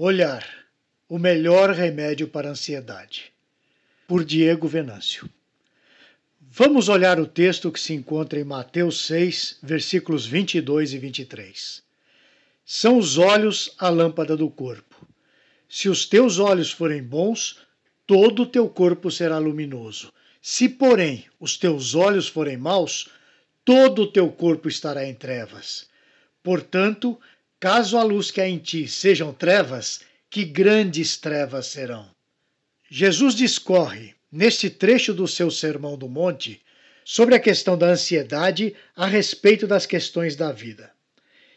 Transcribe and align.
Olhar, 0.00 0.46
o 1.08 1.18
melhor 1.18 1.70
remédio 1.70 2.28
para 2.28 2.46
a 2.46 2.50
ansiedade. 2.52 3.32
Por 4.06 4.24
Diego 4.24 4.68
Venâncio. 4.68 5.28
Vamos 6.40 6.88
olhar 6.88 7.18
o 7.18 7.26
texto 7.26 7.72
que 7.72 7.80
se 7.80 7.94
encontra 7.94 8.38
em 8.38 8.44
Mateus 8.44 9.04
6, 9.08 9.58
versículos 9.60 10.24
22 10.24 10.92
e 10.92 10.98
23. 10.98 11.82
São 12.64 12.96
os 12.96 13.18
olhos 13.18 13.74
a 13.76 13.88
lâmpada 13.88 14.36
do 14.36 14.48
corpo. 14.48 15.04
Se 15.68 15.88
os 15.88 16.06
teus 16.06 16.38
olhos 16.38 16.70
forem 16.70 17.02
bons, 17.02 17.58
todo 18.06 18.42
o 18.42 18.46
teu 18.46 18.68
corpo 18.68 19.10
será 19.10 19.38
luminoso. 19.38 20.12
Se, 20.40 20.68
porém, 20.68 21.26
os 21.40 21.56
teus 21.56 21.96
olhos 21.96 22.28
forem 22.28 22.56
maus, 22.56 23.08
todo 23.64 24.02
o 24.02 24.12
teu 24.12 24.30
corpo 24.30 24.68
estará 24.68 25.04
em 25.04 25.12
trevas. 25.12 25.88
Portanto, 26.40 27.18
Caso 27.60 27.98
a 27.98 28.04
luz 28.04 28.30
que 28.30 28.40
há 28.40 28.48
em 28.48 28.58
ti 28.58 28.86
sejam 28.86 29.32
trevas, 29.32 30.00
que 30.30 30.44
grandes 30.44 31.16
trevas 31.16 31.66
serão. 31.66 32.08
Jesus 32.88 33.34
discorre, 33.34 34.14
neste 34.30 34.70
trecho 34.70 35.12
do 35.12 35.26
seu 35.26 35.50
Sermão 35.50 35.98
do 35.98 36.08
Monte, 36.08 36.62
sobre 37.04 37.34
a 37.34 37.40
questão 37.40 37.76
da 37.76 37.86
ansiedade 37.86 38.76
a 38.94 39.06
respeito 39.06 39.66
das 39.66 39.86
questões 39.86 40.36
da 40.36 40.52
vida. 40.52 40.92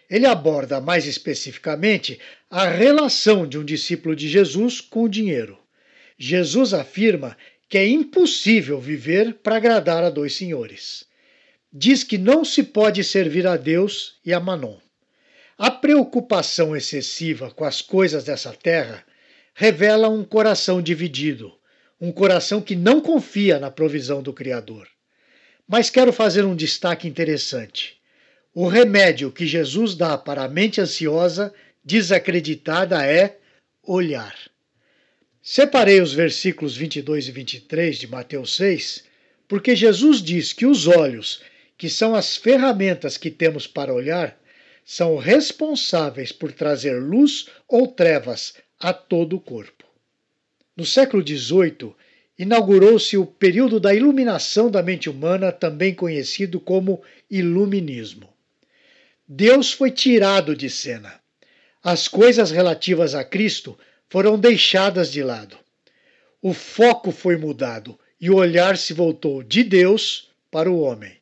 Ele 0.10 0.26
aborda 0.26 0.82
mais 0.82 1.06
especificamente 1.06 2.20
a 2.50 2.68
relação 2.68 3.48
de 3.48 3.58
um 3.58 3.64
discípulo 3.64 4.16
de 4.16 4.28
Jesus 4.28 4.82
com 4.82 5.04
o 5.04 5.10
dinheiro. 5.10 5.60
Jesus 6.18 6.74
afirma 6.74 7.38
que 7.70 7.78
é 7.78 7.88
impossível 7.88 8.80
viver 8.80 9.36
para 9.36 9.58
agradar 9.58 10.04
a 10.04 10.10
dois 10.10 10.36
senhores. 10.36 11.06
Diz 11.72 12.04
que 12.04 12.18
não 12.18 12.44
se 12.44 12.64
pode 12.64 13.04
servir 13.04 13.46
a 13.46 13.56
Deus 13.56 14.20
e 14.26 14.34
a 14.34 14.40
Manon. 14.40 14.78
A 15.64 15.70
preocupação 15.70 16.76
excessiva 16.76 17.52
com 17.52 17.64
as 17.64 17.84
coisas 17.84 18.24
dessa 18.24 18.52
terra 18.52 19.06
revela 19.54 20.10
um 20.10 20.24
coração 20.24 20.82
dividido, 20.82 21.54
um 22.00 22.12
coração 22.12 22.60
que 22.60 22.76
não 22.76 23.00
confia 23.00 23.60
na 23.60 23.70
provisão 23.70 24.24
do 24.24 24.34
Criador. 24.34 24.88
Mas 25.68 25.88
quero 25.88 26.12
fazer 26.12 26.46
um 26.46 26.56
destaque 26.56 27.08
interessante. 27.08 28.02
O 28.56 28.68
remédio 28.68 29.32
que 29.32 29.46
Jesus 29.46 29.94
dá 29.94 30.18
para 30.18 30.46
a 30.46 30.50
mente 30.50 30.82
ansiosa, 30.82 31.54
desacreditada, 31.86 33.06
é 33.06 33.38
olhar. 33.84 34.36
Separei 35.44 36.02
os 36.02 36.12
versículos 36.12 36.76
22 36.76 37.28
e 37.28 37.32
23 37.32 38.00
de 38.00 38.08
Mateus 38.08 38.56
6, 38.56 39.04
porque 39.48 39.76
Jesus 39.76 40.24
diz 40.24 40.54
que 40.54 40.66
os 40.66 40.88
olhos, 40.88 41.44
que 41.78 41.88
são 41.88 42.16
as 42.16 42.36
ferramentas 42.36 43.16
que 43.16 43.30
temos 43.30 43.68
para 43.68 43.94
olhar, 43.94 44.41
são 44.86 45.18
responsáveis 45.18 46.32
por 46.32 46.52
trazer 46.52 47.02
luz 47.02 47.48
ou 47.68 47.88
trevas 47.88 48.54
a 48.80 48.92
todo 48.92 49.36
o 49.36 49.40
corpo. 49.40 49.86
No 50.76 50.86
século 50.86 51.26
XVIII, 51.26 51.94
inaugurou-se 52.38 53.18
o 53.18 53.26
período 53.26 53.80
da 53.80 53.94
iluminação 53.94 54.72
da 54.72 54.82
mente 54.82 55.10
humana, 55.10 55.52
também 55.52 55.94
conhecido 55.94 56.60
como 56.60 57.02
Iluminismo. 57.30 58.30
Deus 59.28 59.72
foi 59.72 59.92
tirado 59.92 60.56
de 60.56 60.70
cena. 60.70 61.22
As 61.84 62.08
coisas 62.08 62.52
relativas 62.52 63.16
a 63.16 63.24
Cristo 63.24 63.78
foram 64.10 64.38
deixadas 64.38 65.12
de 65.12 65.24
lado. 65.24 65.58
O 66.42 66.54
foco 66.54 67.12
foi 67.12 67.38
mudado 67.38 67.98
e 68.20 68.30
o 68.30 68.36
olhar 68.36 68.78
se 68.78 68.94
voltou 68.94 69.42
de 69.44 69.64
Deus 69.64 70.30
para 70.50 70.70
o 70.70 70.80
homem. 70.82 71.14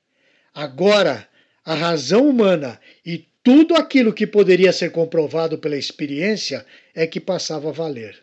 Agora, 0.54 1.28
a 1.64 1.76
razão 1.76 2.28
humana 2.28 2.80
e 3.06 3.29
tudo 3.52 3.76
aquilo 3.76 4.14
que 4.14 4.28
poderia 4.28 4.72
ser 4.72 4.92
comprovado 4.92 5.58
pela 5.58 5.76
experiência 5.76 6.64
é 6.94 7.08
que 7.08 7.20
passava 7.20 7.70
a 7.70 7.72
valer. 7.72 8.16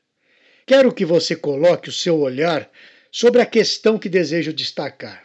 Quero 0.65 0.95
que 0.95 1.05
você 1.05 1.35
coloque 1.35 1.89
o 1.89 1.93
seu 1.93 2.21
olhar 2.21 2.71
sobre 3.11 3.43
a 3.43 3.45
questão 3.45 3.99
que 3.99 4.09
desejo 4.09 4.53
destacar. 4.53 5.25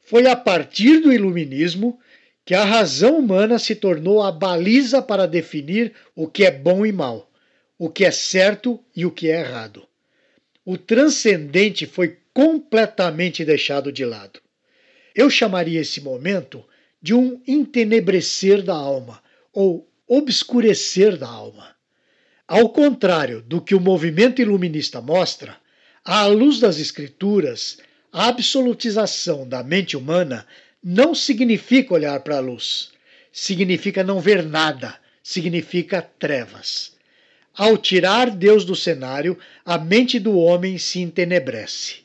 Foi 0.00 0.28
a 0.28 0.36
partir 0.36 1.00
do 1.00 1.12
Iluminismo 1.12 1.98
que 2.44 2.54
a 2.54 2.62
razão 2.64 3.18
humana 3.18 3.58
se 3.58 3.74
tornou 3.74 4.22
a 4.22 4.30
baliza 4.30 5.02
para 5.02 5.26
definir 5.26 5.92
o 6.14 6.28
que 6.28 6.44
é 6.44 6.50
bom 6.52 6.86
e 6.86 6.92
mal, 6.92 7.28
o 7.76 7.90
que 7.90 8.04
é 8.04 8.12
certo 8.12 8.78
e 8.94 9.04
o 9.04 9.10
que 9.10 9.28
é 9.28 9.40
errado. 9.40 9.84
O 10.64 10.78
transcendente 10.78 11.84
foi 11.84 12.16
completamente 12.32 13.44
deixado 13.44 13.90
de 13.90 14.04
lado. 14.04 14.38
Eu 15.12 15.28
chamaria 15.28 15.80
esse 15.80 16.00
momento 16.00 16.64
de 17.02 17.12
um 17.12 17.42
entenebrecer 17.44 18.62
da 18.62 18.74
alma, 18.74 19.20
ou 19.52 19.88
obscurecer 20.06 21.16
da 21.16 21.28
alma. 21.28 21.74
Ao 22.46 22.68
contrário 22.68 23.42
do 23.42 23.60
que 23.60 23.74
o 23.74 23.80
movimento 23.80 24.42
iluminista 24.42 25.00
mostra, 25.00 25.56
à 26.04 26.26
luz 26.26 26.58
das 26.58 26.78
Escrituras, 26.78 27.78
a 28.12 28.28
absolutização 28.28 29.48
da 29.48 29.62
mente 29.62 29.96
humana 29.96 30.46
não 30.82 31.14
significa 31.14 31.94
olhar 31.94 32.20
para 32.20 32.36
a 32.36 32.40
luz, 32.40 32.90
significa 33.32 34.02
não 34.02 34.20
ver 34.20 34.44
nada, 34.44 34.98
significa 35.22 36.02
trevas. 36.02 36.92
Ao 37.56 37.76
tirar 37.76 38.30
Deus 38.30 38.64
do 38.64 38.74
cenário, 38.74 39.38
a 39.64 39.78
mente 39.78 40.18
do 40.18 40.36
homem 40.36 40.78
se 40.78 41.00
entenebrece. 41.00 41.96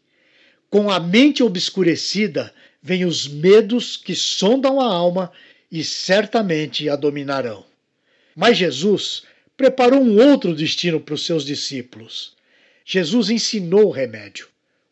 Com 0.69 0.89
a 0.89 0.99
mente 0.99 1.41
obscurecida, 1.41 2.53
vêm 2.81 3.05
os 3.05 3.27
medos 3.27 3.97
que 3.97 4.13
sondam 4.13 4.79
a 4.79 4.85
alma 4.85 5.31
e 5.71 5.83
certamente 5.83 6.89
a 6.89 6.95
dominarão. 6.95 7.65
Mas 8.35 8.57
Jesus 8.57 9.23
preparou 9.55 10.01
um 10.01 10.17
outro 10.29 10.55
destino 10.55 10.99
para 10.99 11.15
os 11.15 11.25
seus 11.25 11.43
discípulos. 11.45 12.35
Jesus 12.85 13.29
ensinou 13.29 13.87
o 13.87 13.91
remédio: 13.91 14.47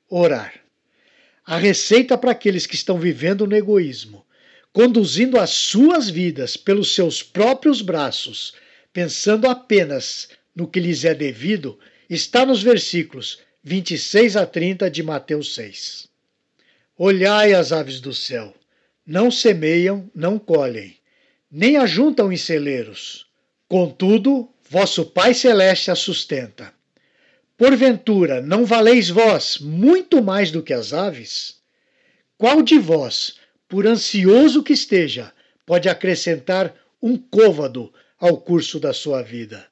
orar. 0.10 0.54
A 1.46 1.58
receita 1.58 2.18
para 2.18 2.32
aqueles 2.32 2.66
que 2.66 2.76
estão 2.76 3.00
vivendo 3.00 3.46
no 3.46 3.56
egoísmo, 3.56 4.26
conduzindo 4.74 5.40
as 5.40 5.52
suas 5.52 6.10
vidas 6.10 6.58
pelos 6.58 6.94
seus 6.94 7.22
próprios 7.22 7.82
braços, 7.82 8.56
pensando 8.92 9.48
apenas 9.48 10.30
no 10.56 10.68
que 10.68 10.80
lhes 10.80 11.06
é 11.06 11.14
devido, 11.14 11.80
está 12.10 12.46
nos 12.46 12.64
versículos 12.64 13.40
26 13.64 14.36
a 14.36 14.46
30 14.46 14.90
de 14.90 15.04
Mateus 15.04 15.54
6. 15.54 16.08
Olhai 16.98 17.54
as 17.54 17.72
aves 17.72 18.00
do 18.00 18.14
céu 18.14 18.56
não 19.06 19.30
semeiam, 19.30 20.10
não 20.16 20.40
colhem, 20.40 20.98
nem 21.52 21.78
ajuntam 21.78 22.32
em 22.32 22.38
celeiros. 22.38 23.28
Contudo, 23.68 24.50
vosso 24.70 25.06
Pai 25.06 25.34
Celeste 25.34 25.92
a 25.92 25.96
sustenta. 25.96 26.74
Porventura, 27.58 28.42
não 28.42 28.66
valeis 28.66 29.10
vós 29.10 29.60
muito 29.60 30.22
mais 30.22 30.52
do 30.52 30.64
que 30.64 30.74
as 30.74 30.92
aves? 30.92 31.58
Qual 32.38 32.62
de 32.62 32.78
vós, 32.78 33.36
por 33.68 33.88
ansioso 33.88 34.62
que 34.64 34.74
esteja, 34.74 35.32
pode 35.66 35.88
acrescentar 35.88 36.76
um 37.02 37.18
côvado 37.18 37.94
ao 38.20 38.38
curso 38.38 38.80
da 38.80 38.92
sua 38.92 39.22
vida? 39.22 39.66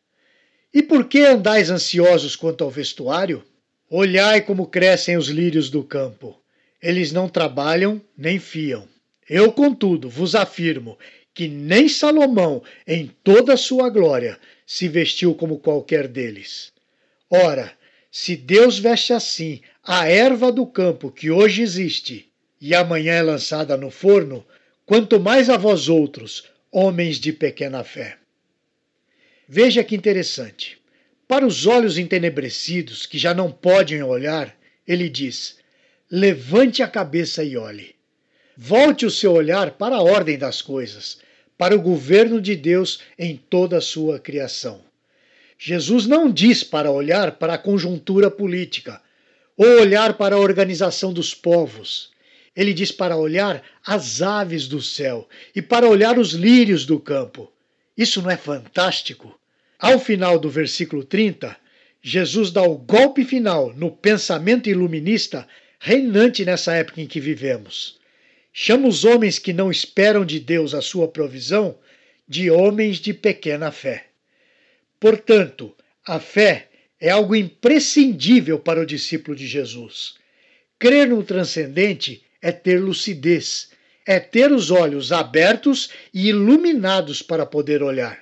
E 0.74 0.82
por 0.82 1.06
que 1.08 1.20
andais 1.20 1.70
ansiosos 1.70 2.36
quanto 2.36 2.64
ao 2.64 2.72
vestuário? 2.72 3.44
Olhai 3.90 4.42
como 4.42 4.68
crescem 4.68 5.18
os 5.18 5.28
lírios 5.28 5.70
do 5.70 5.84
campo. 5.84 6.40
Eles 6.82 7.12
não 7.12 7.28
trabalham 7.28 8.02
nem 8.18 8.40
fiam. 8.40 8.93
Eu, 9.30 9.52
contudo, 9.52 10.10
vos 10.10 10.36
afirmo 10.36 10.98
que 11.34 11.48
nem 11.48 11.90
Salomão, 11.90 12.64
em 12.88 13.08
toda 13.24 13.54
a 13.54 13.58
sua 13.58 13.90
glória, 13.90 14.38
se 14.66 14.88
vestiu 14.88 15.34
como 15.34 15.60
qualquer 15.60 16.08
deles. 16.08 16.72
Ora, 17.30 17.74
se 18.12 18.36
Deus 18.36 18.78
veste 18.78 19.14
assim 19.14 19.62
a 19.84 20.08
erva 20.08 20.52
do 20.52 20.66
campo 20.68 21.12
que 21.12 21.32
hoje 21.32 21.62
existe 21.64 22.30
e 22.62 22.76
amanhã 22.76 23.14
é 23.14 23.22
lançada 23.22 23.76
no 23.76 23.90
forno, 23.90 24.46
quanto 24.86 25.20
mais 25.20 25.50
a 25.50 25.58
vós 25.58 25.90
outros, 25.90 26.44
homens 26.72 27.20
de 27.20 27.34
pequena 27.34 27.84
fé. 27.84 28.18
Veja 29.48 29.84
que 29.84 29.96
interessante. 29.96 30.78
Para 31.28 31.46
os 31.46 31.66
olhos 31.66 31.98
entenebrecidos, 31.98 33.06
que 33.06 33.18
já 33.18 33.34
não 33.34 33.52
podem 33.52 34.04
olhar, 34.04 34.56
ele 34.88 35.10
diz: 35.10 35.58
levante 36.10 36.84
a 36.84 36.88
cabeça 36.88 37.44
e 37.44 37.58
olhe. 37.58 37.93
Volte 38.56 39.06
o 39.06 39.10
seu 39.10 39.34
olhar 39.34 39.72
para 39.72 39.96
a 39.96 40.02
ordem 40.04 40.38
das 40.38 40.62
coisas, 40.62 41.18
para 41.58 41.76
o 41.76 41.82
governo 41.82 42.40
de 42.40 42.56
Deus 42.56 43.00
em 43.18 43.36
toda 43.36 43.78
a 43.78 43.82
sua 43.82 44.20
criação. 44.20 44.82
Jesus 45.58 46.06
não 46.06 46.32
diz 46.32 46.64
para 46.64 46.92
olhar 46.92 47.32
para 47.34 47.56
a 47.56 47.58
conjuntura 47.58 48.30
política 48.30 49.02
ou 49.58 49.66
olhar 49.80 50.14
para 50.16 50.36
a 50.36 50.40
organização 50.40 51.12
dos 51.12 51.34
povos. 51.34 52.12
Ele 52.56 52.74
diz 52.74 52.92
para 52.92 53.18
olhar 53.18 53.64
as 53.84 54.22
aves 54.22 54.68
do 54.68 54.82
céu 54.82 55.28
e 55.56 55.62
para 55.62 55.88
olhar 55.88 56.20
os 56.20 56.34
lírios 56.34 56.86
do 56.86 57.00
campo. 57.00 57.52
Isso 57.98 58.22
não 58.22 58.30
é 58.30 58.38
fantástico? 58.38 59.40
Ao 59.80 59.98
final 60.00 60.38
do 60.38 60.50
versículo 60.50 61.04
30, 61.04 61.58
Jesus 62.02 62.52
dá 62.52 62.62
o 62.62 62.78
golpe 62.78 63.26
final 63.26 63.74
no 63.74 63.90
pensamento 63.90 64.70
iluminista 64.70 65.48
reinante 65.80 66.46
nessa 66.46 66.74
época 66.74 67.02
em 67.02 67.08
que 67.08 67.20
vivemos. 67.20 68.03
Chama 68.54 68.88
os 68.88 69.04
homens 69.04 69.40
que 69.40 69.52
não 69.52 69.72
esperam 69.72 70.24
de 70.24 70.40
Deus 70.40 70.76
a 70.76 70.82
sua 70.82 71.08
provisão 71.08 71.76
de 72.28 72.52
homens 72.52 72.98
de 72.98 73.12
pequena 73.12 73.72
fé. 73.72 74.06
Portanto, 75.00 75.76
A 76.06 76.20
fé 76.20 76.68
é 77.00 77.10
algo 77.10 77.34
imprescindível 77.34 78.60
para 78.60 78.82
o 78.82 78.86
discípulo 78.86 79.38
de 79.38 79.48
Jesus. 79.48 80.16
Crer 80.78 81.08
no 81.08 81.24
transcendente 81.24 82.22
é 82.42 82.52
ter 82.52 82.78
lucidez, 82.82 83.70
é 84.06 84.20
ter 84.20 84.52
os 84.52 84.70
olhos 84.70 85.14
abertos 85.14 85.90
e 86.14 86.28
iluminados 86.28 87.22
para 87.22 87.46
poder 87.46 87.82
olhar. 87.82 88.22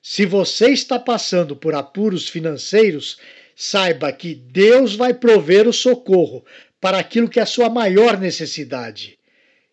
Se 0.00 0.24
você 0.24 0.70
está 0.70 0.98
passando 0.98 1.54
por 1.54 1.74
apuros 1.74 2.28
financeiros, 2.28 3.18
saiba 3.54 4.10
que 4.10 4.34
Deus 4.34 4.96
vai 4.96 5.12
prover 5.12 5.68
o 5.68 5.72
socorro 5.72 6.44
para 6.80 6.98
aquilo 6.98 7.28
que 7.28 7.38
é 7.38 7.42
a 7.42 7.46
sua 7.46 7.68
maior 7.68 8.18
necessidade. 8.18 9.18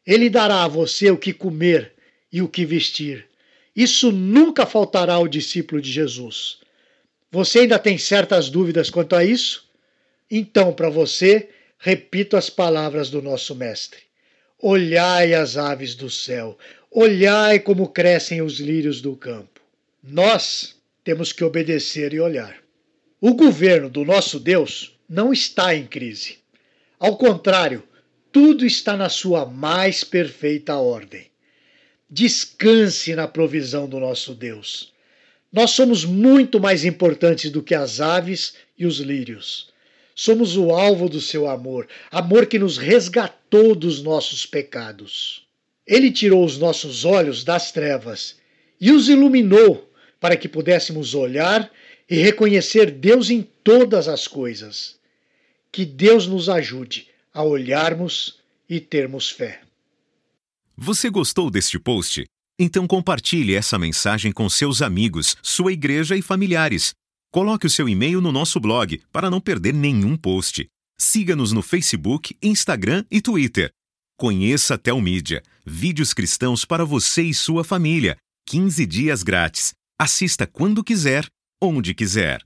Ele 0.05 0.29
dará 0.29 0.63
a 0.63 0.67
você 0.67 1.11
o 1.11 1.17
que 1.17 1.33
comer 1.33 1.93
e 2.31 2.41
o 2.41 2.47
que 2.47 2.65
vestir. 2.65 3.27
Isso 3.75 4.11
nunca 4.11 4.65
faltará 4.65 5.13
ao 5.13 5.27
discípulo 5.27 5.81
de 5.81 5.91
Jesus. 5.91 6.59
Você 7.31 7.59
ainda 7.59 7.77
tem 7.77 7.97
certas 7.97 8.49
dúvidas 8.49 8.89
quanto 8.89 9.15
a 9.15 9.23
isso? 9.23 9.69
Então, 10.29 10.73
para 10.73 10.89
você, 10.89 11.49
repito 11.77 12.35
as 12.35 12.49
palavras 12.49 13.09
do 13.09 13.21
nosso 13.21 13.55
Mestre. 13.55 13.99
Olhai 14.61 15.33
as 15.33 15.55
aves 15.55 15.95
do 15.95 16.09
céu, 16.09 16.57
olhai 16.91 17.59
como 17.59 17.87
crescem 17.87 18.41
os 18.41 18.59
lírios 18.59 18.99
do 18.99 19.15
campo. 19.15 19.61
Nós 20.03 20.75
temos 21.03 21.31
que 21.31 21.43
obedecer 21.43 22.13
e 22.13 22.19
olhar. 22.19 22.57
O 23.21 23.33
governo 23.33 23.89
do 23.89 24.03
nosso 24.03 24.39
Deus 24.39 24.97
não 25.07 25.31
está 25.31 25.75
em 25.75 25.85
crise. 25.85 26.39
Ao 26.99 27.17
contrário, 27.17 27.83
tudo 28.31 28.65
está 28.65 28.95
na 28.95 29.09
sua 29.09 29.45
mais 29.45 30.03
perfeita 30.03 30.75
ordem. 30.75 31.25
Descanse 32.09 33.15
na 33.15 33.27
provisão 33.27 33.87
do 33.87 33.99
nosso 33.99 34.33
Deus. 34.33 34.93
Nós 35.51 35.71
somos 35.71 36.05
muito 36.05 36.59
mais 36.59 36.85
importantes 36.85 37.49
do 37.49 37.63
que 37.63 37.73
as 37.73 37.99
aves 37.99 38.53
e 38.77 38.85
os 38.85 38.99
lírios. 38.99 39.69
Somos 40.13 40.57
o 40.57 40.71
alvo 40.71 41.09
do 41.09 41.19
seu 41.19 41.47
amor, 41.47 41.87
amor 42.11 42.45
que 42.45 42.59
nos 42.59 42.77
resgatou 42.77 43.73
dos 43.73 44.01
nossos 44.03 44.45
pecados. 44.45 45.47
Ele 45.87 46.11
tirou 46.11 46.45
os 46.45 46.57
nossos 46.57 47.05
olhos 47.05 47.43
das 47.43 47.71
trevas 47.71 48.37
e 48.79 48.91
os 48.91 49.09
iluminou 49.09 49.91
para 50.19 50.37
que 50.37 50.47
pudéssemos 50.47 51.15
olhar 51.15 51.71
e 52.07 52.15
reconhecer 52.17 52.91
Deus 52.91 53.29
em 53.29 53.47
todas 53.63 54.07
as 54.07 54.27
coisas. 54.27 54.99
Que 55.71 55.85
Deus 55.85 56.27
nos 56.27 56.49
ajude 56.49 57.08
a 57.39 57.43
olharmos 57.43 58.37
e 58.69 58.81
termos 58.81 59.29
fé. 59.29 59.61
Você 60.75 61.09
gostou 61.09 61.49
deste 61.49 61.79
post? 61.79 62.25
Então 62.59 62.85
compartilhe 62.85 63.55
essa 63.55 63.79
mensagem 63.79 64.33
com 64.33 64.49
seus 64.49 64.81
amigos, 64.81 65.37
sua 65.41 65.71
igreja 65.71 66.17
e 66.17 66.21
familiares. 66.21 66.91
Coloque 67.31 67.65
o 67.65 67.69
seu 67.69 67.87
e-mail 67.87 68.19
no 68.19 68.33
nosso 68.33 68.59
blog 68.59 69.01
para 69.09 69.29
não 69.29 69.39
perder 69.39 69.73
nenhum 69.73 70.17
post. 70.17 70.67
Siga-nos 70.97 71.53
no 71.53 71.61
Facebook, 71.61 72.35
Instagram 72.43 73.05
e 73.09 73.21
Twitter. 73.21 73.71
Conheça 74.17 74.73
a 74.73 74.77
Telmídia, 74.77 75.41
vídeos 75.65 76.13
cristãos 76.13 76.65
para 76.65 76.83
você 76.83 77.21
e 77.21 77.33
sua 77.33 77.63
família. 77.63 78.17
15 78.49 78.85
dias 78.85 79.23
grátis. 79.23 79.71
Assista 79.97 80.45
quando 80.45 80.83
quiser, 80.83 81.25
onde 81.61 81.93
quiser. 81.93 82.43